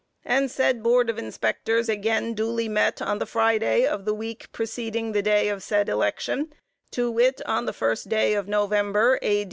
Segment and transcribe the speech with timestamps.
[0.25, 5.11] And said Board of Inspectors again duly met on the Friday of the week preceding
[5.11, 6.51] the day of said election,
[6.89, 9.39] to wit, on the first day of November, A.